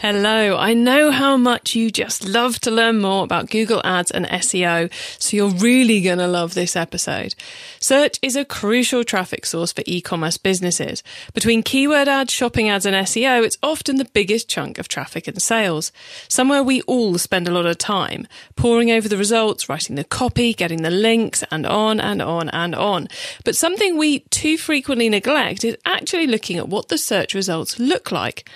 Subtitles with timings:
[0.00, 0.56] Hello.
[0.56, 4.90] I know how much you just love to learn more about Google Ads and SEO,
[5.20, 7.34] so you're really going to love this episode.
[7.80, 11.02] Search is a crucial traffic source for e-commerce businesses.
[11.34, 15.42] Between keyword ads, shopping ads, and SEO, it's often the biggest chunk of traffic and
[15.42, 15.92] sales.
[16.28, 20.54] Somewhere we all spend a lot of time poring over the results, writing the copy,
[20.54, 23.06] getting the links, and on and on and on.
[23.44, 28.10] But something we too frequently neglect is actually looking at what the search results look
[28.10, 28.48] like.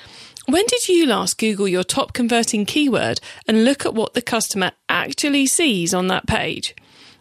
[0.47, 4.73] When did you last Google your top converting keyword and look at what the customer
[4.91, 6.77] actually sees on that page?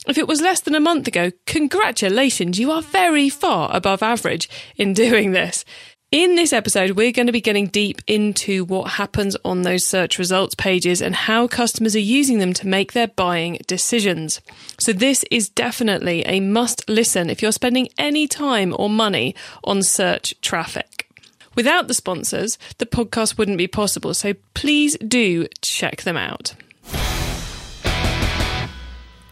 [0.06, 4.50] If it was less than a month ago, congratulations, you are very far above average
[4.76, 5.64] in doing this.
[6.12, 10.20] In this episode, we're going to be getting deep into what happens on those search
[10.20, 14.42] results pages and how customers are using them to make their buying decisions.
[14.80, 19.34] So, this is definitely a must listen if you're spending any time or money
[19.64, 21.08] on search traffic.
[21.56, 26.56] Without the sponsors, the podcast wouldn't be possible, so please do check them out.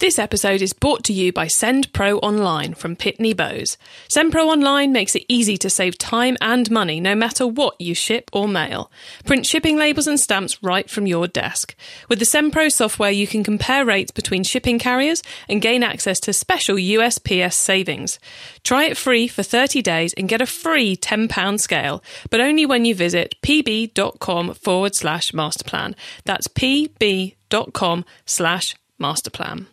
[0.02, 3.78] This episode is brought to you by SendPro Online from Pitney Bowes.
[4.12, 8.32] SendPro Online makes it easy to save time and money no matter what you ship
[8.34, 8.92] or mail.
[9.26, 11.76] Print shipping labels and stamps right from your desk.
[12.10, 16.34] With the SendPro software, you can compare rates between shipping carriers and gain access to
[16.34, 18.18] special USPS savings.
[18.64, 22.86] Try it free for 30 days and get a free £10 scale, but only when
[22.86, 25.94] you visit pb.com forward slash masterplan.
[26.26, 29.68] That's pb.com slash masterplan.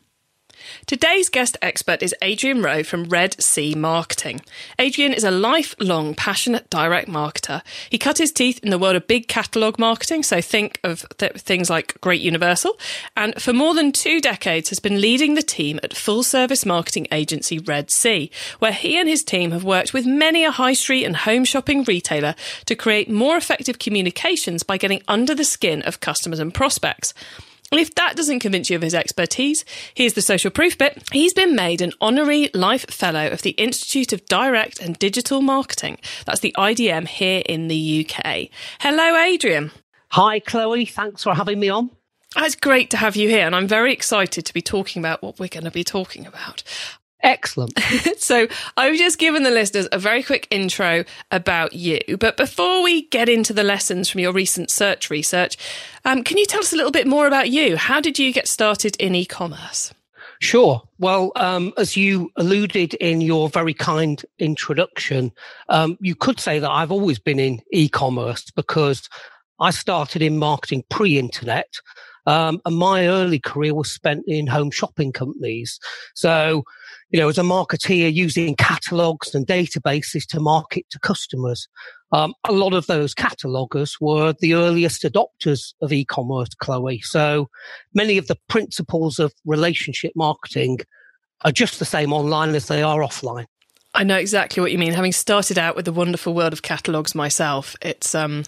[0.87, 4.41] Today's guest expert is Adrian Rowe from Red C Marketing.
[4.79, 7.63] Adrian is a lifelong passionate direct marketer.
[7.91, 11.33] He cut his teeth in the world of big catalogue marketing, so think of th-
[11.33, 12.79] things like Great Universal,
[13.17, 17.07] and for more than two decades has been leading the team at full service marketing
[17.13, 21.05] agency Red C, where he and his team have worked with many a high street
[21.05, 22.35] and home shopping retailer
[22.67, 27.15] to create more effective communications by getting under the skin of customers and prospects.
[27.71, 31.03] If that doesn't convince you of his expertise, here's the social proof bit.
[31.13, 35.99] He's been made an honorary life fellow of the Institute of Direct and Digital Marketing.
[36.25, 38.49] That's the IDM here in the UK.
[38.81, 39.71] Hello, Adrian.
[40.13, 40.87] Hi, Chloe.
[40.87, 41.91] Thanks for having me on.
[42.37, 45.39] It's great to have you here, and I'm very excited to be talking about what
[45.39, 46.63] we're going to be talking about.
[47.23, 47.79] Excellent.
[48.19, 48.47] so
[48.77, 52.01] I've just given the listeners a very quick intro about you.
[52.19, 55.57] But before we get into the lessons from your recent search research,
[56.05, 57.77] um, can you tell us a little bit more about you?
[57.77, 59.93] How did you get started in e commerce?
[60.41, 60.83] Sure.
[60.99, 65.33] Well, um, as you alluded in your very kind introduction,
[65.69, 69.09] um, you could say that I've always been in e commerce because
[69.59, 71.75] I started in marketing pre internet.
[72.27, 75.81] Um, and my early career was spent in home shopping companies.
[76.15, 76.65] So,
[77.11, 81.69] you know, as a marketeer using catalogs and databases to market to customers.
[82.13, 87.01] Um, a lot of those catalogers were the earliest adopters of e-commerce, Chloe.
[87.01, 87.49] So
[87.95, 90.79] many of the principles of relationship marketing
[91.45, 93.47] are just the same online as they are offline.
[93.95, 94.93] I know exactly what you mean.
[94.93, 98.45] Having started out with the wonderful world of catalogs myself, it's um,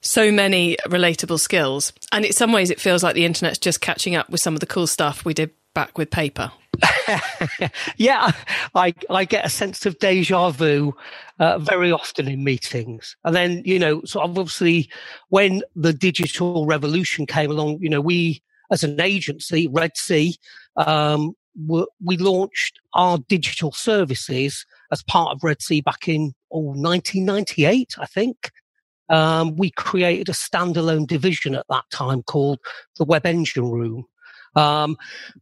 [0.00, 1.92] so many relatable skills.
[2.12, 4.60] And in some ways, it feels like the internet's just catching up with some of
[4.60, 6.52] the cool stuff we did back with paper.
[7.96, 8.32] yeah,
[8.74, 10.94] I I get a sense of deja vu
[11.38, 14.90] uh, very often in meetings, and then you know, so obviously,
[15.28, 20.36] when the digital revolution came along, you know, we as an agency, Red C,
[20.76, 21.34] um,
[21.66, 28.06] we launched our digital services as part of Red C back in oh, 1998, I
[28.06, 28.50] think
[29.08, 32.60] um, we created a standalone division at that time called
[32.96, 34.06] the Web Engine Room.
[34.56, 34.96] Um,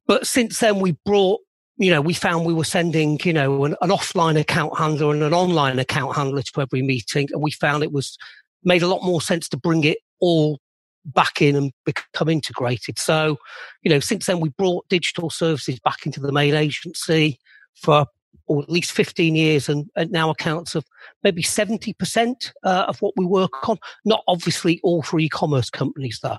[0.07, 1.41] but since then, we brought,
[1.77, 5.23] you know, we found we were sending, you know, an, an, offline account handler and
[5.23, 7.29] an online account handler to every meeting.
[7.33, 8.19] And we found it was
[8.65, 10.59] made a lot more sense to bring it all
[11.05, 12.99] back in and become integrated.
[12.99, 13.39] So,
[13.83, 17.39] you know, since then, we brought digital services back into the main agency
[17.75, 18.07] for
[18.47, 20.85] or at least 15 years and, and now accounts of
[21.23, 23.79] maybe 70% uh, of what we work on.
[24.05, 26.39] Not obviously all for e-commerce companies though.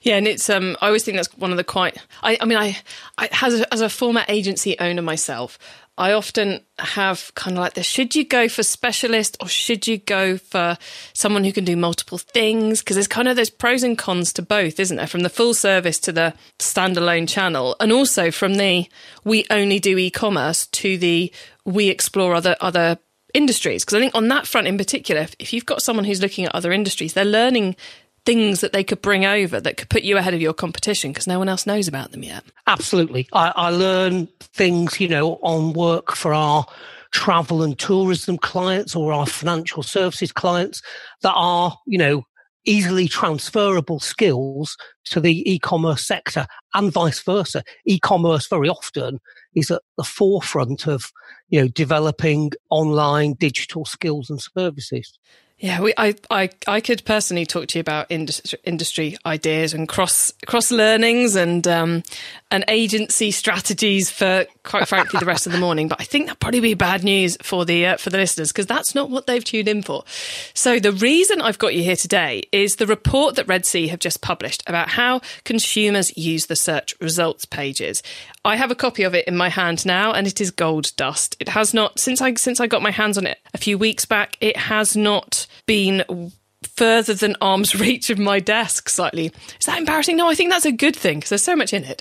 [0.00, 2.58] Yeah, and it's um I always think that's one of the quite I, I mean
[2.58, 2.76] I,
[3.18, 5.58] I as a, as a former agency owner myself,
[5.96, 9.98] I often have kind of like this should you go for specialist or should you
[9.98, 10.76] go for
[11.12, 12.80] someone who can do multiple things?
[12.80, 15.06] Because there's kind of those pros and cons to both, isn't there?
[15.06, 18.88] From the full service to the standalone channel, and also from the
[19.24, 21.32] we only do e commerce to the
[21.64, 22.98] we explore other other
[23.34, 26.22] industries because I think on that front in particular, if, if you've got someone who's
[26.22, 27.76] looking at other industries, they're learning
[28.24, 31.26] things that they could bring over that could put you ahead of your competition because
[31.26, 32.44] no one else knows about them yet.
[32.66, 33.28] Absolutely.
[33.32, 36.66] I, I learn things, you know, on work for our
[37.12, 40.82] travel and tourism clients or our financial services clients
[41.22, 42.24] that are, you know,
[42.66, 47.62] easily transferable skills to the e-commerce sector and vice versa.
[47.84, 49.20] E-commerce very often
[49.54, 51.12] is at the forefront of,
[51.48, 55.18] you know, developing online digital skills and services.
[55.64, 59.88] Yeah, we, I, I, I could personally talk to you about industry, industry ideas and
[59.88, 62.02] cross cross learnings and um,
[62.50, 65.88] and agency strategies for quite frankly the rest of the morning.
[65.88, 68.66] But I think that'd probably be bad news for the uh, for the listeners because
[68.66, 70.04] that's not what they've tuned in for.
[70.52, 74.00] So the reason I've got you here today is the report that Red C have
[74.00, 78.02] just published about how consumers use the search results pages.
[78.44, 81.36] I have a copy of it in my hand now, and it is gold dust.
[81.40, 84.04] It has not since I since I got my hands on it a few weeks
[84.04, 84.36] back.
[84.42, 86.32] It has not been
[86.62, 89.26] further than arm's reach of my desk slightly.
[89.26, 90.16] Is that embarrassing?
[90.16, 92.00] No, I think that's a good thing because there's so much in it.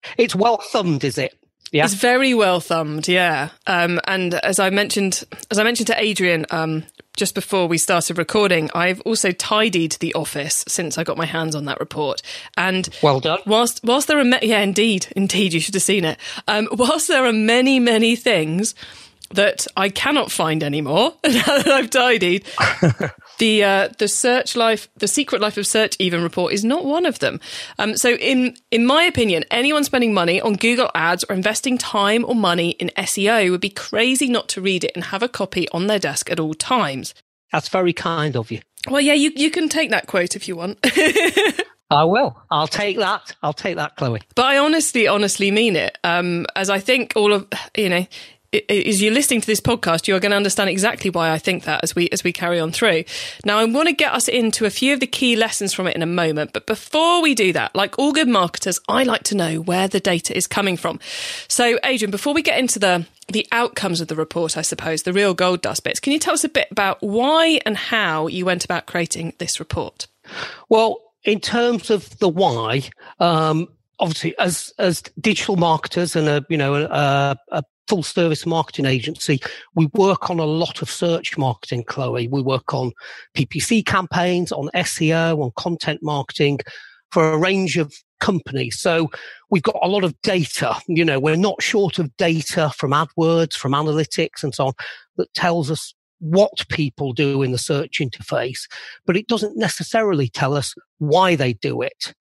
[0.18, 1.36] it's well thumbed, is it?
[1.72, 1.86] Yeah.
[1.86, 3.48] It's very well thumbed, yeah.
[3.66, 6.84] Um, and as I mentioned, as I mentioned to Adrian um,
[7.16, 11.54] just before we started recording, I've also tidied the office since I got my hands
[11.54, 12.20] on that report.
[12.58, 13.38] And well done.
[13.46, 16.18] Whilst whilst there are ma- yeah, indeed, indeed, you should have seen it.
[16.46, 18.74] Um, whilst there are many many things
[19.32, 22.44] that I cannot find anymore now that I've tidied.
[23.38, 27.06] the uh, the search life, the secret life of search even report is not one
[27.06, 27.40] of them.
[27.78, 32.24] Um, so in in my opinion, anyone spending money on Google Ads or investing time
[32.26, 35.68] or money in SEO would be crazy not to read it and have a copy
[35.70, 37.14] on their desk at all times.
[37.52, 38.60] That's very kind of you.
[38.88, 40.78] Well, yeah, you you can take that quote if you want.
[41.90, 42.40] I will.
[42.50, 43.36] I'll take that.
[43.42, 44.22] I'll take that, Chloe.
[44.34, 45.98] But I honestly, honestly mean it.
[46.02, 47.46] Um, as I think all of
[47.76, 48.06] you know,
[48.68, 51.64] as you're listening to this podcast, you are going to understand exactly why I think
[51.64, 53.04] that as we as we carry on through.
[53.44, 55.96] Now, I want to get us into a few of the key lessons from it
[55.96, 59.36] in a moment, but before we do that, like all good marketers, I like to
[59.36, 61.00] know where the data is coming from.
[61.48, 65.12] So, Adrian, before we get into the the outcomes of the report, I suppose the
[65.12, 68.44] real gold dust bits, can you tell us a bit about why and how you
[68.44, 70.06] went about creating this report?
[70.68, 72.82] Well, in terms of the why,
[73.18, 73.68] um,
[73.98, 79.40] obviously as as digital marketers and a you know a, a, full service marketing agency,
[79.74, 82.28] we work on a lot of search marketing, Chloe.
[82.28, 82.92] We work on
[83.34, 86.60] PPC campaigns, on SEO, on content marketing
[87.10, 88.80] for a range of companies.
[88.80, 89.10] So
[89.50, 90.76] we've got a lot of data.
[90.88, 94.72] You know, we're not short of data from AdWords, from analytics and so on
[95.16, 98.68] that tells us what people do in the search interface,
[99.04, 102.14] but it doesn't necessarily tell us why they do it.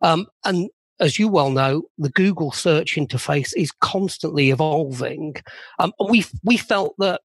[0.00, 5.36] Um, and as you well know, the Google search interface is constantly evolving.
[5.78, 7.20] Um, we we felt that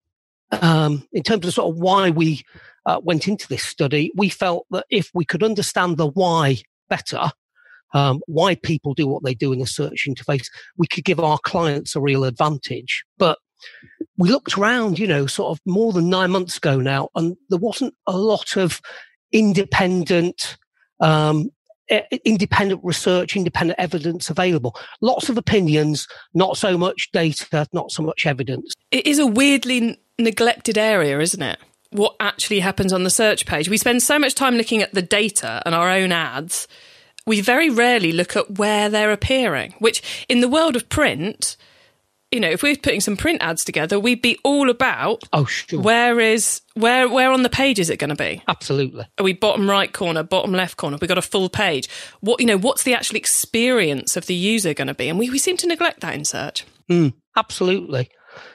[0.61, 2.43] um, in terms of sort of why we
[2.85, 6.57] uh, went into this study, we felt that if we could understand the why
[6.89, 7.31] better,
[7.93, 10.47] um, why people do what they do in the search interface,
[10.77, 13.03] we could give our clients a real advantage.
[13.17, 13.39] But
[14.17, 17.59] we looked around, you know, sort of more than nine months ago now, and there
[17.59, 18.81] wasn't a lot of
[19.31, 20.57] independent
[20.99, 21.49] um,
[21.93, 24.75] Eh, independent research, independent evidence available.
[25.01, 28.73] Lots of opinions, not so much data, not so much evidence.
[28.89, 31.59] It is a weirdly neglected area, isn't it?
[31.91, 33.69] What actually happens on the search page.
[33.69, 36.67] We spend so much time looking at the data and our own ads.
[37.27, 41.57] We very rarely look at where they're appearing, which in the world of print,
[42.33, 45.23] you know, if we are putting some print ads together, we'd be all about.
[45.31, 45.79] Oh, sure.
[45.79, 48.41] Where is where where on the page is it going to be?
[48.47, 49.05] Absolutely.
[49.17, 50.97] Are we bottom right corner, bottom left corner?
[50.99, 51.87] We got a full page.
[52.21, 52.57] What you know?
[52.57, 55.09] What's the actual experience of the user going to be?
[55.09, 56.65] And we, we seem to neglect that in search.
[56.89, 58.09] Mm, absolutely.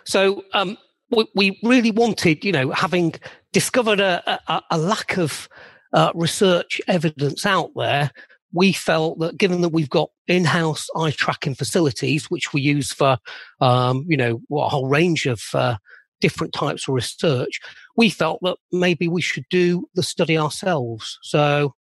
[0.05, 0.77] So um,
[1.11, 3.15] we, we really wanted, you know, having
[3.53, 5.49] discovered a, a, a lack of
[5.93, 8.11] uh, research evidence out there,
[8.53, 13.19] we felt that given that we've got in-house eye tracking facilities, which we use for,
[13.61, 15.77] um, you know, a whole range of uh,
[16.21, 17.61] different types of research,
[17.97, 21.19] we felt that maybe we should do the study ourselves.
[21.23, 21.75] So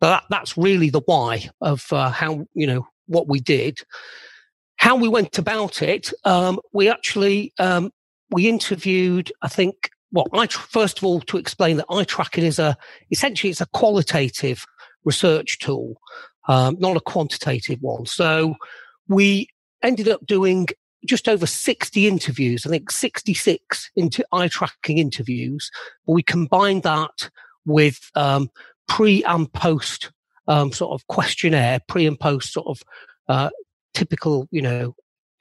[0.00, 3.78] that, that's really the why of uh, how, you know, what we did.
[4.76, 7.90] How we went about it, um, we actually, um,
[8.30, 12.58] we interviewed, I think, well, I, first of all, to explain that eye tracking is
[12.58, 12.76] a,
[13.10, 14.64] essentially it's a qualitative
[15.04, 15.96] research tool,
[16.48, 18.06] um, not a quantitative one.
[18.06, 18.54] So
[19.08, 19.48] we
[19.82, 20.68] ended up doing
[21.06, 25.70] just over 60 interviews, I think 66 into eye tracking interviews.
[26.06, 27.30] We combined that
[27.66, 28.50] with um,
[28.88, 30.10] pre and post
[30.48, 32.82] um, sort of questionnaire, pre and post sort of
[33.28, 33.50] uh,
[33.92, 34.94] typical, you know,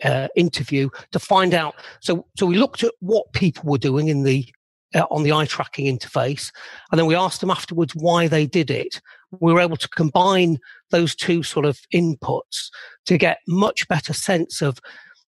[0.03, 1.75] uh, interview to find out.
[2.01, 4.45] So, so we looked at what people were doing in the
[4.93, 6.51] uh, on the eye tracking interface,
[6.91, 9.01] and then we asked them afterwards why they did it.
[9.39, 10.59] We were able to combine
[10.91, 12.69] those two sort of inputs
[13.05, 14.79] to get much better sense of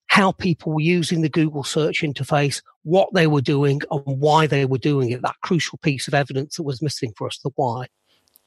[0.07, 4.65] how people were using the Google search interface, what they were doing, and why they
[4.65, 5.21] were doing it.
[5.21, 7.87] That crucial piece of evidence that was missing for us, the why.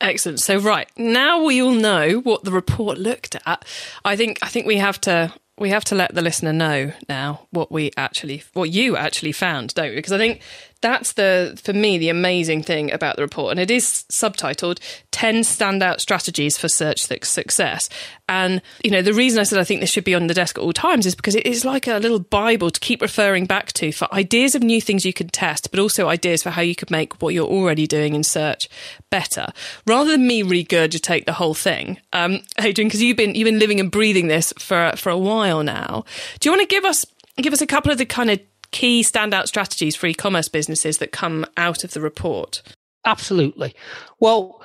[0.01, 0.41] Excellent.
[0.41, 3.65] So right now we all know what the report looked at.
[4.05, 7.47] I think I think we have to we have to let the listener know now
[7.51, 9.97] what we actually what you actually found, don't we?
[9.97, 10.41] Because I think
[10.81, 13.51] that's the for me the amazing thing about the report.
[13.51, 14.79] And it is subtitled
[15.11, 17.89] 10 standout strategies for search success.
[18.29, 20.57] And you know the reason i said i think this should be on the desk
[20.57, 23.73] at all times is because it is like a little bible to keep referring back
[23.73, 26.77] to for ideas of new things you can test but also ideas for how you
[26.77, 28.69] could make what you're already doing in search
[29.11, 29.49] better.
[29.87, 33.81] Rather than me regurgitate the whole thing um adrian because you've been you've been living
[33.81, 36.05] and breathing this for for a while now
[36.39, 37.05] do you want to give us
[37.37, 38.41] give us a couple of the kind of
[38.73, 42.63] key standout strategies for e-commerce businesses that come out of the report?
[43.05, 43.75] Absolutely.
[44.19, 44.63] Well,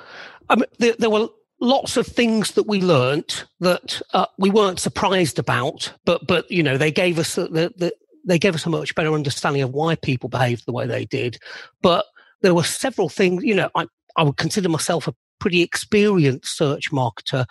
[0.48, 1.28] I mean, there, there were
[1.60, 6.62] lots of things that we learnt that uh, we weren't surprised about, but but you
[6.62, 7.92] know they gave us the, the
[8.26, 11.38] they gave us a much better understanding of why people behaved the way they did.
[11.82, 12.04] But
[12.42, 13.44] there were several things.
[13.44, 13.86] You know, I
[14.16, 17.46] I would consider myself a pretty experienced search marketer,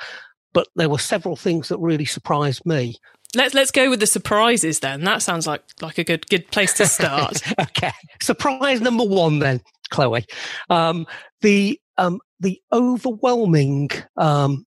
[0.53, 2.95] but there were several things that really surprised me.
[3.35, 5.03] Let's let's go with the surprises then.
[5.03, 7.41] That sounds like like a good good place to start.
[7.59, 10.25] okay, surprise number one then, Chloe.
[10.69, 11.05] Um,
[11.41, 14.65] the um, the overwhelming um,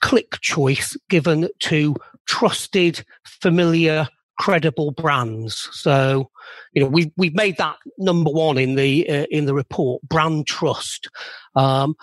[0.00, 1.94] click choice given to
[2.26, 5.68] trusted, familiar, credible brands.
[5.72, 6.30] So,
[6.72, 10.46] you know, we we've made that number one in the uh, in the report, brand
[10.46, 11.08] trust.
[11.54, 11.94] Um,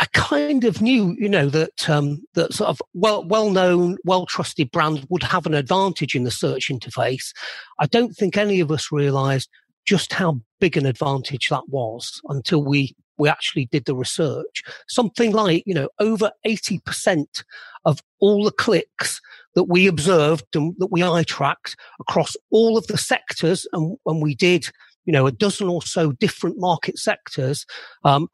[0.00, 4.24] I kind of knew, you know, that um, that sort of well well known, well
[4.24, 7.34] trusted brands would have an advantage in the search interface.
[7.78, 9.50] I don't think any of us realised
[9.84, 14.62] just how big an advantage that was until we we actually did the research.
[14.88, 17.44] Something like, you know, over 80%
[17.84, 19.20] of all the clicks
[19.54, 24.20] that we observed and that we eye tracked across all of the sectors, and, when
[24.20, 24.70] we did,
[25.04, 27.66] you know, a dozen or so different market sectors,
[28.04, 28.28] um,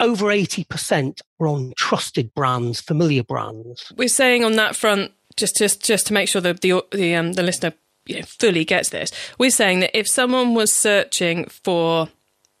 [0.00, 3.92] over 80% are on trusted brands, familiar brands.
[3.96, 7.34] We're saying on that front, just just just to make sure that the the um,
[7.34, 7.72] the listener
[8.06, 12.08] you know, fully gets this, we're saying that if someone was searching for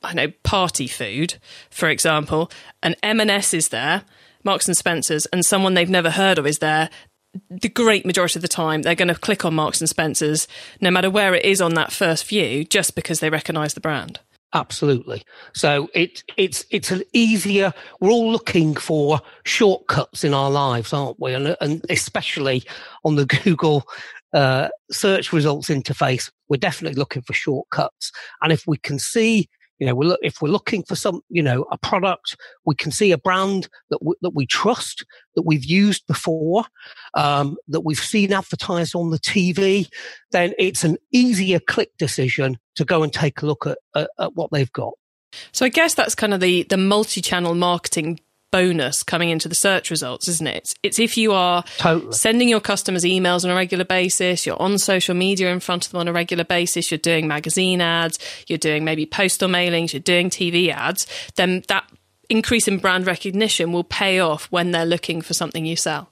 [0.02, 1.34] I know party food,
[1.70, 2.50] for example,
[2.82, 4.02] and M&S is there,
[4.44, 6.90] Marks and Spencers, and someone they've never heard of is there,
[7.50, 10.46] the great majority of the time they're going to click on Marks and Spencers,
[10.80, 14.20] no matter where it is on that first view, just because they recognise the brand.
[14.54, 15.22] Absolutely.
[15.54, 17.74] So it, it's it's an easier.
[18.00, 21.34] We're all looking for shortcuts in our lives, aren't we?
[21.34, 22.62] And, and especially
[23.04, 23.84] on the Google
[24.32, 28.12] uh, search results interface, we're definitely looking for shortcuts.
[28.40, 29.48] And if we can see
[29.78, 32.90] you know, we look, if we're looking for some, you know, a product, we can
[32.90, 35.04] see a brand that we, that we trust,
[35.34, 36.64] that we've used before,
[37.14, 39.88] um, that we've seen advertised on the TV,
[40.32, 44.34] then it's an easier click decision to go and take a look at, at, at
[44.34, 44.94] what they've got.
[45.52, 48.20] So I guess that's kind of the the multi-channel marketing
[48.56, 50.56] bonus coming into the search results, isn't it?
[50.56, 52.12] It's, it's if you are totally.
[52.12, 55.92] sending your customers emails on a regular basis, you're on social media in front of
[55.92, 60.00] them on a regular basis, you're doing magazine ads, you're doing maybe postal mailings, you're
[60.00, 61.84] doing TV ads, then that
[62.30, 66.10] increase in brand recognition will pay off when they're looking for something you sell.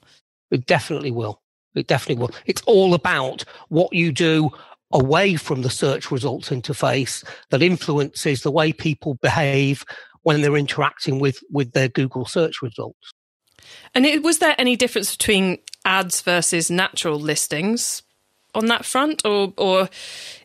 [0.51, 1.41] It definitely will.
[1.73, 2.31] It definitely will.
[2.45, 4.51] It's all about what you do
[4.91, 9.83] away from the search results interface that influences the way people behave
[10.25, 13.13] when they're interacting with with their Google search results.
[13.93, 18.01] And it, was there any difference between ads versus natural listings
[18.55, 19.87] on that front, or or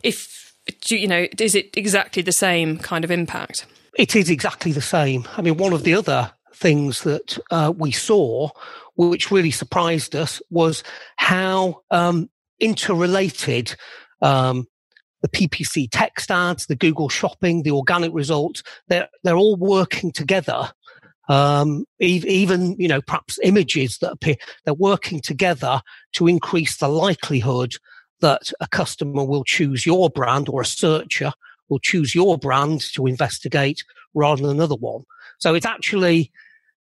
[0.02, 0.54] if
[0.88, 3.64] you know, is it exactly the same kind of impact?
[3.96, 5.26] It is exactly the same.
[5.38, 8.50] I mean, one of the other things that uh, we saw,
[8.96, 10.84] which really surprised us, was
[11.16, 12.28] how um,
[12.60, 13.74] interrelated
[14.20, 14.66] um,
[15.22, 20.70] the PPC text ads, the Google shopping, the organic results, they're, they're all working together.
[21.28, 25.80] Um, even, you know, perhaps images that appear, they're working together
[26.14, 27.74] to increase the likelihood
[28.20, 31.32] that a customer will choose your brand or a searcher
[31.68, 35.04] will choose your brand to investigate rather than another one.
[35.38, 36.30] So it's actually,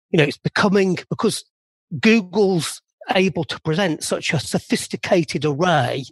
[0.10, 1.44] you know, it's becoming because
[2.00, 2.82] Google's
[3.16, 6.06] able to present such a sophisticated array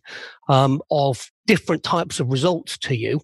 [0.48, 3.21] um, of different types of results to you.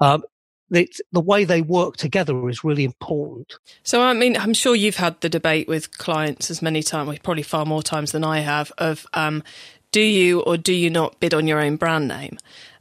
[0.00, 0.22] Um,
[0.68, 3.54] the, the way they work together is really important.
[3.84, 7.44] So, I mean, I'm sure you've had the debate with clients as many times, probably
[7.44, 9.44] far more times than I have, of um,
[9.92, 12.38] do you or do you not bid on your own brand name?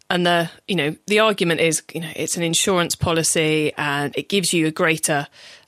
[0.09, 4.29] And the you know the argument is you know it's an insurance policy and it
[4.29, 5.27] gives you a greater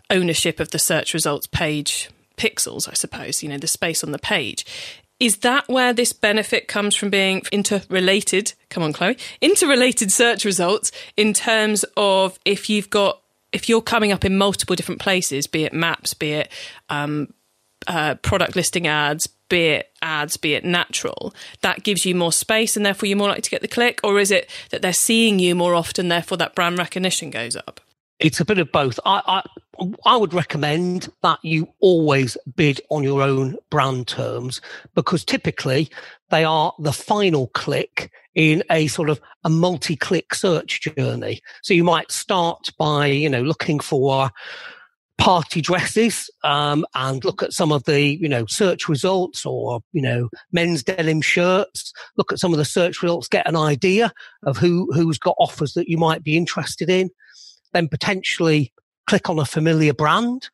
[0.09, 4.19] ownership of the search results page pixels, I suppose, you know, the space on the
[4.19, 4.65] page.
[5.19, 8.53] Is that where this benefit comes from being interrelated?
[8.69, 9.17] Come on, Chloe.
[9.41, 13.21] Interrelated search results in terms of if you've got,
[13.51, 16.51] if you're coming up in multiple different places, be it maps, be it
[16.89, 17.33] um,
[17.87, 22.77] uh, product listing ads, be it ads, be it natural, that gives you more space
[22.77, 23.99] and therefore you're more likely to get the click?
[24.03, 27.81] Or is it that they're seeing you more often, therefore that brand recognition goes up?
[28.19, 28.99] It's a bit of both.
[29.05, 29.21] I,
[29.79, 34.59] I, I would recommend that you always bid on your own brand terms
[34.95, 35.89] because typically
[36.29, 41.41] they are the final click in a sort of a multi-click search journey.
[41.61, 44.31] So you might start by, you know, looking for
[45.17, 50.01] party dresses um, and look at some of the you know search results or you
[50.01, 54.57] know men's denim shirts look at some of the search results get an idea of
[54.57, 57.09] who who's got offers that you might be interested in
[57.73, 58.73] then potentially
[59.07, 60.49] click on a familiar brand.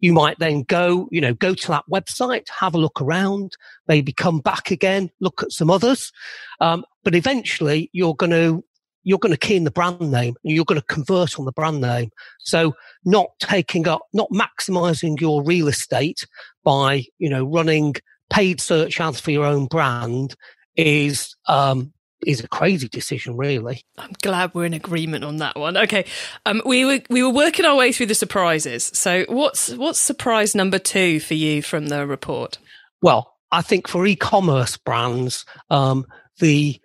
[0.00, 3.56] You might then go, you know, go to that website, have a look around,
[3.88, 6.12] maybe come back again, look at some others.
[6.60, 8.64] Um, but eventually you're going to,
[9.04, 11.52] you're going to key in the brand name and you're going to convert on the
[11.52, 12.10] brand name.
[12.40, 16.26] So not taking up, not maximizing your real estate
[16.64, 17.94] by, you know, running
[18.28, 20.34] paid search ads for your own brand
[20.76, 21.92] is, um,
[22.24, 23.82] is a crazy decision, really.
[23.98, 25.76] I'm glad we're in agreement on that one.
[25.76, 26.06] Okay,
[26.46, 28.90] um, we were we were working our way through the surprises.
[28.94, 32.58] So, what's what's surprise number two for you from the report?
[33.02, 36.06] Well, I think for e-commerce brands, um,
[36.38, 36.80] the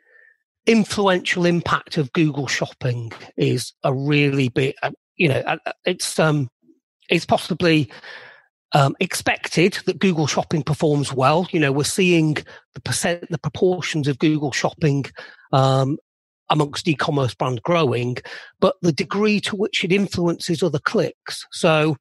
[0.65, 4.75] influential impact of Google Shopping is a really big.
[4.83, 6.49] Uh, you know, uh, uh, it's um,
[7.09, 7.91] it's possibly
[8.73, 11.47] um, expected that Google Shopping performs well.
[11.51, 12.37] You know, we're seeing
[12.73, 15.05] the percent, the proportions of Google Shopping
[15.51, 15.97] um,
[16.49, 18.17] amongst e-commerce brand growing,
[18.59, 21.45] but the degree to which it influences other clicks.
[21.51, 21.97] So,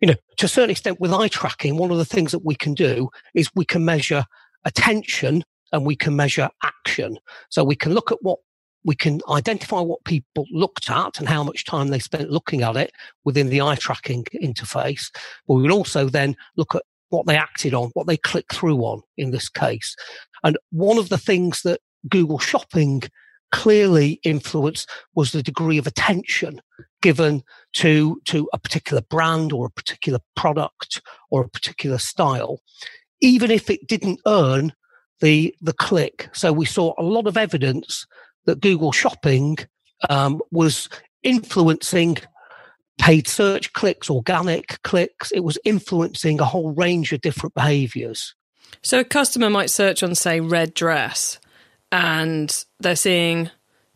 [0.00, 2.54] you know, to a certain extent, with eye tracking, one of the things that we
[2.54, 4.24] can do is we can measure
[4.64, 7.18] attention and we can measure action.
[7.50, 8.38] So we can look at what
[8.86, 12.76] we can identify what people looked at and how much time they spent looking at
[12.76, 12.92] it
[13.24, 15.10] within the eye tracking interface.
[15.46, 18.78] But we can also then look at what they acted on, what they clicked through
[18.78, 19.94] on in this case.
[20.44, 23.02] And one of the things that Google Shopping
[23.50, 26.60] clearly influenced was the degree of attention
[27.02, 27.42] given
[27.74, 32.60] to, to a particular brand or a particular product or a particular style,
[33.20, 34.72] even if it didn't earn
[35.20, 36.28] the, the click.
[36.32, 38.06] So we saw a lot of evidence
[38.46, 39.58] that Google Shopping
[40.08, 40.88] um, was
[41.22, 42.18] influencing
[42.98, 45.30] paid search clicks, organic clicks.
[45.32, 48.34] It was influencing a whole range of different behaviors.
[48.82, 51.38] So a customer might search on, say, red dress,
[51.92, 53.50] and they're seeing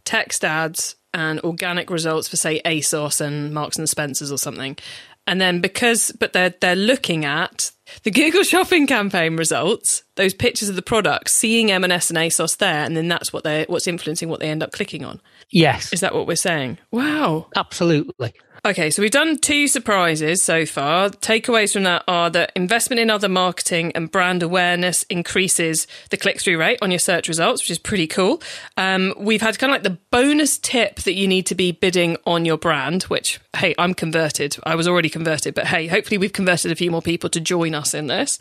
[0.04, 4.76] text ads and organic results for, say, ASOS and Marks and Spencers or something.
[5.26, 7.70] And then because, but they're they're looking at
[8.02, 12.84] the Google Shopping campaign results, those pictures of the products, seeing M&S and ASOS there,
[12.84, 15.20] and then that's what they what's influencing what they end up clicking on.
[15.50, 16.78] Yes, is that what we're saying?
[16.90, 18.32] Wow, absolutely.
[18.62, 21.08] Okay, so we've done two surprises so far.
[21.08, 26.38] Takeaways from that are that investment in other marketing and brand awareness increases the click
[26.38, 28.42] through rate on your search results, which is pretty cool.
[28.76, 32.18] Um, we've had kind of like the bonus tip that you need to be bidding
[32.26, 34.56] on your brand, which, hey, I'm converted.
[34.64, 37.74] I was already converted, but hey, hopefully we've converted a few more people to join
[37.74, 38.38] us in this.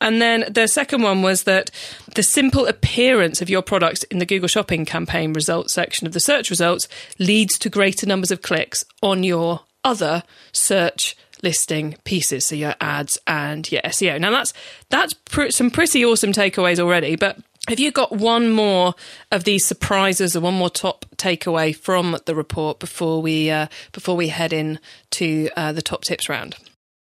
[0.00, 1.70] And then the second one was that
[2.14, 6.20] the simple appearance of your products in the Google Shopping campaign results section of the
[6.20, 6.88] search results
[7.18, 13.18] leads to greater numbers of clicks on your other search listing pieces, so your ads
[13.26, 14.20] and your SEO.
[14.20, 14.52] Now that's
[14.88, 17.38] that's pr- some pretty awesome takeaways already, but
[17.68, 18.94] have you got one more
[19.32, 24.16] of these surprises or one more top takeaway from the report before we uh, before
[24.16, 24.78] we head in
[25.12, 26.56] to uh, the top tips round?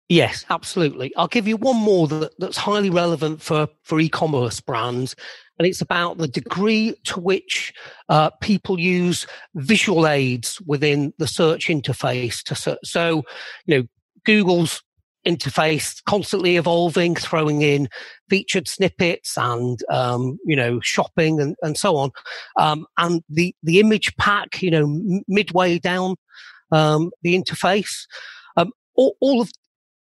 [0.09, 1.11] Yes, absolutely.
[1.15, 5.15] I'll give you one more that, that's highly relevant for, for e-commerce brands.
[5.57, 7.73] And it's about the degree to which
[8.09, 12.79] uh, people use visual aids within the search interface to search.
[12.83, 13.23] So,
[13.65, 13.87] you know,
[14.25, 14.83] Google's
[15.27, 17.87] interface constantly evolving, throwing in
[18.29, 22.11] featured snippets and um, you know shopping and, and so on.
[22.57, 26.15] Um, and the the image pack, you know, m- midway down
[26.71, 28.05] um, the interface,
[28.57, 29.51] um, all, all, of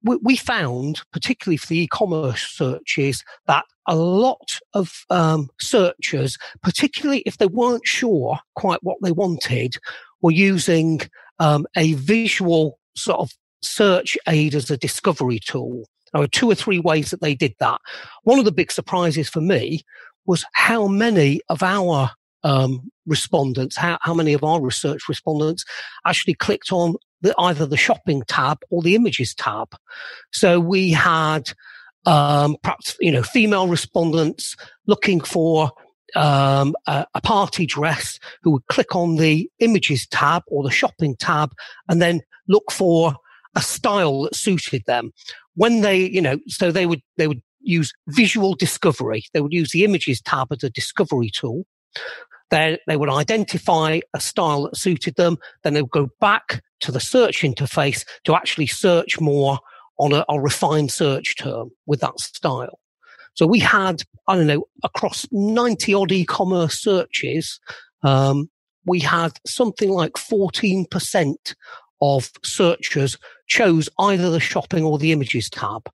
[0.02, 7.36] we found, particularly for the e-commerce searches, that a lot of um, searchers, particularly if
[7.36, 9.74] they weren't sure quite what they wanted,
[10.22, 11.00] were using
[11.38, 13.30] um, a visual sort of
[13.62, 15.84] search aid as a discovery tool.
[16.12, 17.80] There were two or three ways that they did that.
[18.24, 19.82] One of the big surprises for me
[20.26, 22.10] was how many of our
[22.42, 25.64] um, respondents, how, how many of our research respondents
[26.06, 29.68] actually clicked on the, either the shopping tab or the images tab.
[30.32, 31.52] So we had
[32.06, 35.70] um, perhaps you know female respondents looking for
[36.16, 41.14] um, a, a, party dress who would click on the images tab or the shopping
[41.16, 41.52] tab
[41.88, 43.14] and then look for
[43.56, 45.12] a style that suited them.
[45.54, 49.24] When they, you know, so they would, they would use visual discovery.
[49.32, 51.64] They would use the images tab as a discovery tool.
[52.50, 55.38] Then they would identify a style that suited them.
[55.62, 59.58] Then they would go back to the search interface to actually search more
[59.98, 62.78] on a, a refined search term with that style.
[63.34, 67.60] So we had, I don't know, across 90 odd e-commerce searches,
[68.02, 68.50] um,
[68.86, 71.36] we had something like 14%
[72.00, 75.90] of searchers chose either the shopping or the images tab.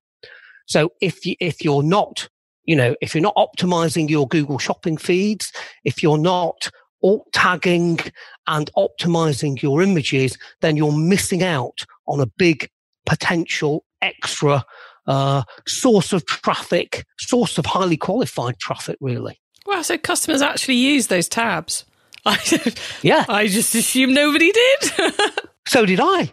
[0.67, 2.29] So if you, if you're not,
[2.65, 5.53] you know, if you're not optimizing your Google shopping feeds,
[5.85, 6.71] if you're not
[7.03, 7.99] alt tagging
[8.47, 12.69] and optimizing your images, then you're missing out on a big
[13.05, 14.65] potential extra
[15.07, 19.41] uh, source of traffic, source of highly qualified traffic, really.
[19.67, 21.85] Wow, so customers actually use those tabs.
[22.27, 23.25] I, yeah.
[23.29, 24.93] I just assumed nobody did.
[25.67, 26.33] so did I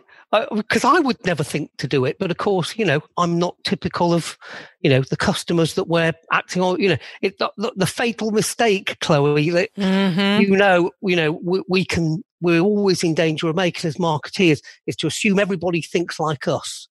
[0.55, 2.17] because I would never think to do it.
[2.17, 4.37] But of course, you know, I'm not typical of,
[4.81, 6.79] you know, the customers that we're acting on.
[6.79, 10.41] You know, it, the, the, fatal mistake, Chloe, that mm-hmm.
[10.41, 12.23] you know, you know, we, we, can.
[12.41, 16.87] We're always in danger of making as marketeers is to assume everybody thinks like us.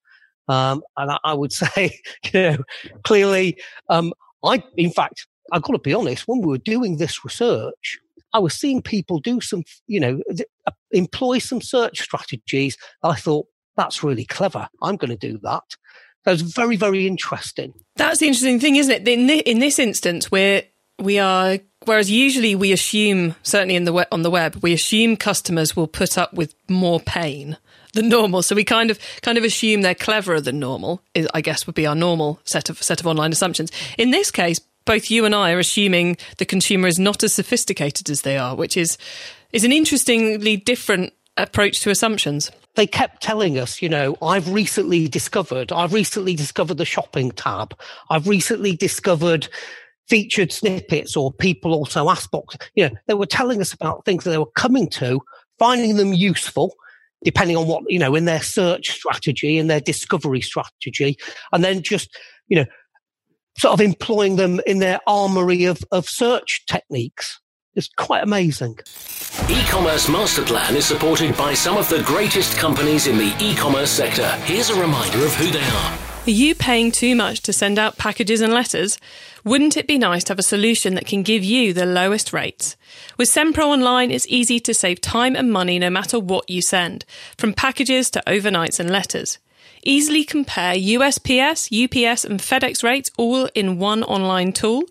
[0.49, 1.99] Um, and I, I, would say,
[2.33, 2.57] you know,
[3.03, 4.13] clearly, um,
[4.45, 7.99] I, in fact, I've got to be honest, when we were doing this research,
[8.33, 10.21] I was seeing people do some, you know,
[10.93, 12.77] employ some search strategies.
[13.03, 14.69] I thought, that's really clever.
[14.83, 15.63] I'm going to do that.
[16.25, 17.73] That was very, very interesting.
[17.97, 19.09] That's the interesting thing, isn't it?
[19.09, 20.65] In, in this instance, where
[20.99, 25.75] we are, whereas usually we assume, certainly in the on the web, we assume customers
[25.75, 27.57] will put up with more pain
[27.95, 28.43] than normal.
[28.43, 31.03] So we kind of kind of assume they're cleverer than normal.
[31.35, 33.73] I guess would be our normal set of set of online assumptions.
[33.99, 38.11] In this case, both you and I are assuming the consumer is not as sophisticated
[38.11, 38.99] as they are, which is
[39.53, 42.51] is an interestingly different approach to assumptions.
[42.75, 47.79] They kept telling us, you know, I've recently discovered, I've recently discovered the shopping tab.
[48.11, 49.49] I've recently discovered
[50.09, 52.57] featured snippets or people also ask box.
[52.75, 55.21] You know, they were telling us about things that they were coming to,
[55.59, 56.75] finding them useful,
[57.25, 61.17] depending on what, you know, in their search strategy and their discovery strategy.
[61.53, 62.11] And then just,
[62.49, 62.67] you know,
[63.59, 67.39] sort of employing them in their armory of, of search techniques.
[67.75, 68.79] It's quite amazing.
[69.49, 74.29] E-commerce master plan is supported by some of the greatest companies in the e-commerce sector.
[74.45, 75.99] Here's a reminder of who they are.
[76.27, 78.99] Are you paying too much to send out packages and letters?
[79.43, 82.77] Wouldn't it be nice to have a solution that can give you the lowest rates?
[83.17, 87.07] With SendPro Online, it's easy to save time and money no matter what you send,
[87.39, 89.39] from packages to overnights and letters.
[89.85, 94.85] Easily compare USPS, UPS, and FedEx rates all in one online tool.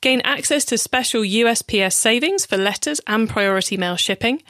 [0.00, 4.42] Gain access to special USPS savings for letters and priority mail shipping.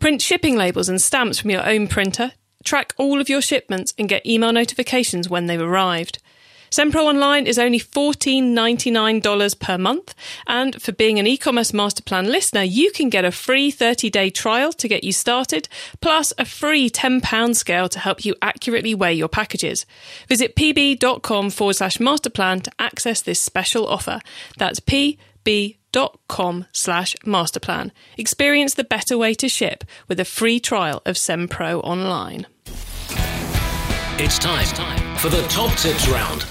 [0.00, 2.32] Print shipping labels and stamps from your own printer.
[2.64, 6.18] Track all of your shipments and get email notifications when they've arrived.
[6.70, 10.14] SendPro Online is only $14.99 per month.
[10.46, 14.30] And for being an e-commerce master plan listener, you can get a free 30 day
[14.30, 15.68] trial to get you started,
[16.00, 19.84] plus a free £10 scale to help you accurately weigh your packages.
[20.28, 24.20] Visit pb.com forward slash masterplan to access this special offer.
[24.56, 27.90] That's pb.com slash masterplan.
[28.16, 32.46] Experience the better way to ship with a free trial of SendPro Online.
[34.22, 36.44] It's time for the top tips round.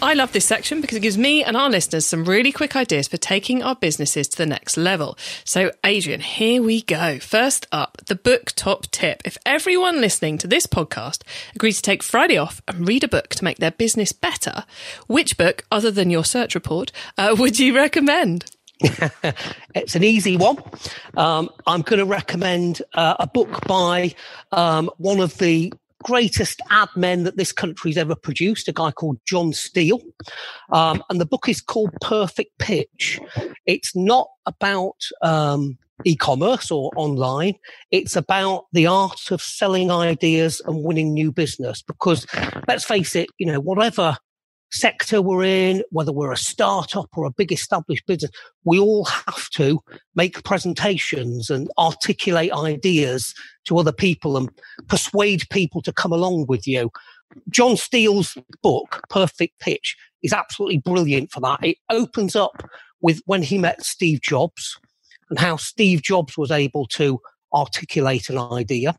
[0.00, 3.08] I love this section because it gives me and our listeners some really quick ideas
[3.08, 5.18] for taking our businesses to the next level.
[5.42, 7.18] So, Adrian, here we go.
[7.18, 9.22] First up, the book top tip.
[9.24, 13.30] If everyone listening to this podcast agrees to take Friday off and read a book
[13.30, 14.64] to make their business better,
[15.08, 18.44] which book, other than your search report, uh, would you recommend?
[19.74, 20.62] it's an easy one.
[21.16, 24.14] Um, I'm going to recommend uh, a book by
[24.52, 29.18] um, one of the greatest ad men that this country's ever produced, a guy called
[29.26, 30.00] Jon Steel.
[30.72, 33.20] Um, and the book is called Perfect Pitch.
[33.66, 37.54] It's not about um, e-commerce or online.
[37.90, 41.82] It's about the art of selling ideas and winning new business.
[41.82, 42.26] Because
[42.66, 44.16] let's face it, you know, whatever
[44.70, 48.30] sector we're in, whether we're a startup or a big established business,
[48.64, 49.80] we all have to
[50.14, 53.34] make presentations and articulate ideas
[53.66, 54.50] to other people and
[54.88, 56.90] persuade people to come along with you.
[57.50, 61.58] Jon Steel's book, Perfect Pitch, is absolutely brilliant for that.
[61.62, 62.62] It opens up
[63.00, 64.78] with when he met Steve Jobs
[65.30, 67.20] and how Steve Jobs was able to
[67.52, 68.96] articulate an idea.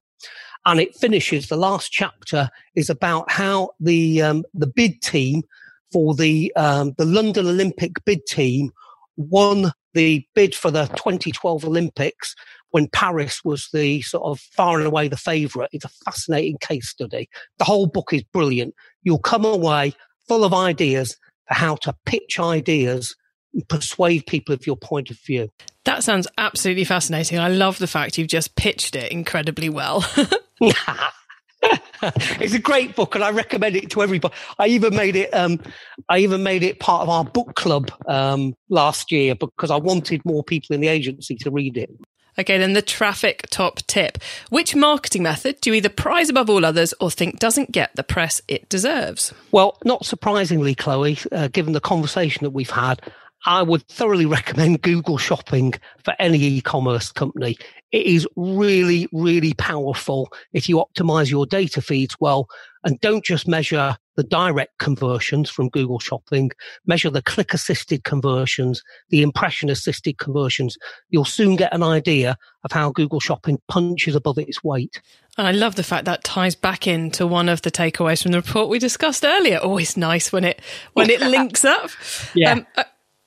[0.65, 5.43] And it finishes, the last chapter is about how the, um, the bid team
[5.91, 8.71] for the, um, the London Olympic bid team
[9.17, 12.35] won the bid for the 2012 Olympics
[12.71, 15.69] when Paris was the sort of far and away the favourite.
[15.73, 17.29] It's a fascinating case study.
[17.57, 18.75] The whole book is brilliant.
[19.03, 19.93] You'll come away
[20.27, 23.15] full of ideas for how to pitch ideas
[23.53, 25.49] and persuade people of your point of view.
[25.85, 27.39] That sounds absolutely fascinating.
[27.39, 30.05] I love the fact you've just pitched it incredibly well.
[32.01, 34.33] it's a great book, and I recommend it to everybody.
[34.57, 35.29] I even made it.
[35.33, 35.59] Um,
[36.07, 40.23] I even made it part of our book club um, last year because I wanted
[40.25, 41.89] more people in the agency to read it.
[42.37, 44.17] Okay, then the traffic top tip.
[44.49, 48.03] Which marketing method do you either prize above all others or think doesn't get the
[48.03, 49.33] press it deserves?
[49.51, 53.01] Well, not surprisingly, Chloe, uh, given the conversation that we've had,
[53.45, 57.57] I would thoroughly recommend Google Shopping for any e-commerce company.
[57.91, 62.47] It is really, really powerful if you optimize your data feeds well
[62.83, 66.51] and don't just measure the direct conversions from Google Shopping,
[66.85, 70.77] measure the click assisted conversions, the impression assisted conversions.
[71.09, 75.01] You'll soon get an idea of how Google Shopping punches above its weight.
[75.37, 78.41] And I love the fact that ties back into one of the takeaways from the
[78.41, 79.57] report we discussed earlier.
[79.57, 80.61] Always nice when it
[80.93, 81.89] when it links up.
[82.33, 82.51] Yeah.
[82.51, 82.83] Um, uh,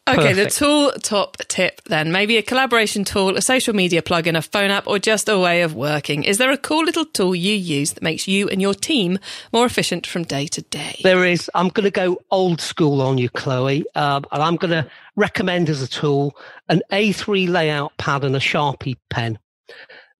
[0.09, 0.59] Okay, Perfect.
[0.59, 2.11] the tool top tip then.
[2.11, 5.62] Maybe a collaboration tool, a social media plugin, a phone app, or just a way
[5.62, 6.25] of working.
[6.25, 9.21] Is there a cool little tool you use that makes you and your team
[9.53, 10.99] more efficient from day to day?
[11.05, 11.49] There is.
[11.55, 13.85] I'm going to go old school on you, Chloe.
[13.95, 16.37] Um, and I'm going to recommend as a tool
[16.69, 19.38] an A3 layout pad and a Sharpie pen.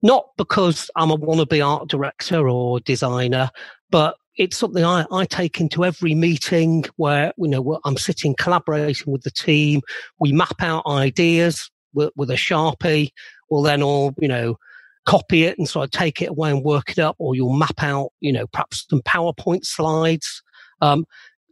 [0.01, 3.51] Not because I'm a wannabe art director or designer,
[3.89, 9.11] but it's something I, I take into every meeting where, you know, I'm sitting collaborating
[9.11, 9.81] with the team.
[10.19, 13.11] We map out ideas with, with a Sharpie.
[13.49, 14.57] We'll then all, you know,
[15.05, 17.81] copy it and sort of take it away and work it up, or you'll map
[17.83, 20.41] out, you know, perhaps some PowerPoint slides.
[20.81, 21.05] Um,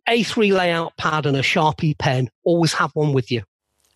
[0.10, 3.44] A3 layout pad and a Sharpie pen, always have one with you.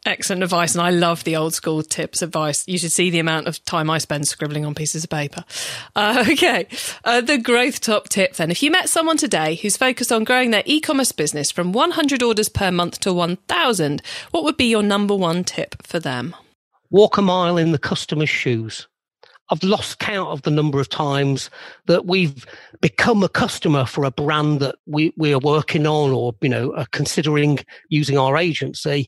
[0.05, 0.75] Excellent advice.
[0.75, 2.63] And I love the old school tips advice.
[2.67, 5.43] You should see the amount of time I spend scribbling on pieces of paper.
[5.97, 6.67] Uh, okay.
[7.05, 8.51] Uh, the growth top tip then.
[8.51, 12.49] If you met someone today who's focused on growing their e-commerce business from 100 orders
[12.49, 16.35] per month to 1000, what would be your number one tip for them?
[16.89, 18.87] Walk a mile in the customer's shoes.
[19.49, 21.49] I've lost count of the number of times
[21.85, 22.45] that we've
[22.81, 26.75] become a customer for a brand that we, we are working on or, you know,
[26.75, 29.07] are considering using our agency.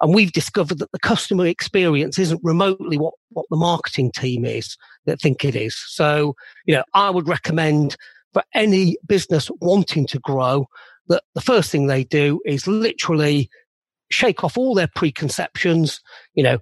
[0.00, 4.76] And we've discovered that the customer experience isn't remotely what, what the marketing team is
[5.06, 5.76] that think it is.
[5.76, 7.96] So, you know, I would recommend
[8.32, 10.68] for any business wanting to grow
[11.08, 13.50] that the first thing they do is literally
[14.10, 16.00] shake off all their preconceptions,
[16.34, 16.58] you know,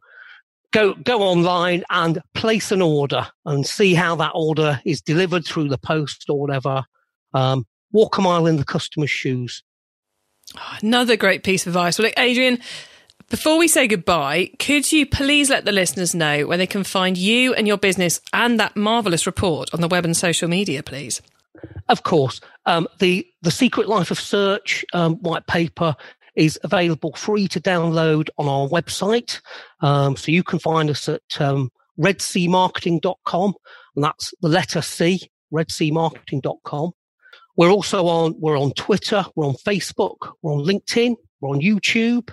[0.72, 5.68] go, go online and place an order and see how that order is delivered through
[5.68, 6.84] the post or whatever.
[7.34, 9.62] Um, walk a mile in the customer's shoes.
[10.80, 11.98] Another great piece of advice.
[11.98, 12.60] Well, Adrian,
[13.28, 17.18] before we say goodbye, could you please let the listeners know where they can find
[17.18, 21.20] you and your business and that marvellous report on the web and social media, please?
[21.88, 22.40] Of course.
[22.66, 25.96] Um, the, the Secret Life of Search um, white paper
[26.36, 29.40] is available free to download on our website.
[29.80, 33.54] Um, so you can find us at um, redcmarketing.com,
[33.96, 36.92] and that's the letter C, redcmarketing.com.
[37.56, 42.30] We're also on, we're on Twitter, we're on Facebook, we're on LinkedIn, we're on YouTube.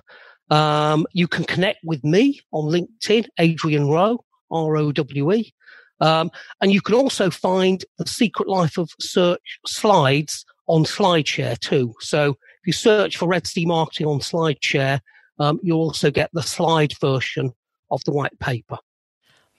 [0.49, 5.53] Um, you can connect with me on LinkedIn, Adrian Rowe, R O W E.
[5.99, 11.93] Um, and you can also find the Secret Life of Search slides on SlideShare too.
[11.99, 14.99] So if you search for Red C Marketing on SlideShare,
[15.39, 17.53] um, you'll also get the slide version
[17.89, 18.77] of the white paper.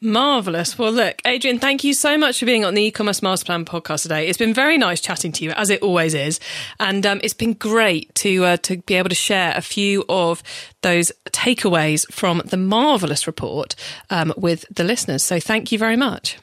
[0.01, 0.79] Marvelous.
[0.79, 4.03] Well, look, Adrian, thank you so much for being on the e-commerce master plan podcast
[4.03, 4.27] today.
[4.29, 6.41] It's been very nice chatting to you, as it always is,
[6.79, 10.43] and um, it's been great to uh, to be able to share a few of
[10.83, 13.75] those takeaways from the marvelous report
[14.11, 15.23] um, with the listeners.
[15.23, 16.39] So, thank you very much.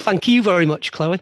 [0.00, 1.20] Thank you very much, Chloe.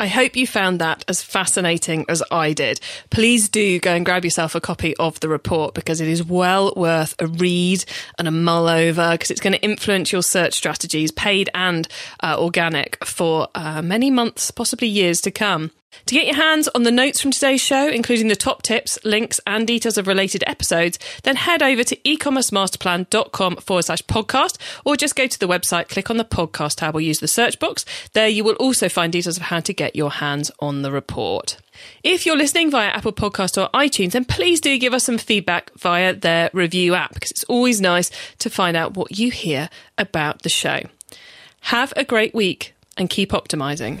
[0.00, 2.80] I hope you found that as fascinating as I did.
[3.10, 6.72] Please do go and grab yourself a copy of the report because it is well
[6.76, 7.84] worth a read
[8.16, 11.88] and a mull over because it's going to influence your search strategies, paid and
[12.22, 15.72] uh, organic, for uh, many months, possibly years to come.
[16.06, 19.40] To get your hands on the notes from today's show, including the top tips, links,
[19.46, 25.16] and details of related episodes, then head over to ecommercemasterplan.com forward slash podcast, or just
[25.16, 27.84] go to the website, click on the podcast tab, or use the search box.
[28.12, 31.58] There you will also find details of how to get your hands on the report.
[32.02, 35.70] If you're listening via Apple Podcast or iTunes, then please do give us some feedback
[35.78, 40.42] via their review app because it's always nice to find out what you hear about
[40.42, 40.80] the show.
[41.62, 44.00] Have a great week and keep optimizing.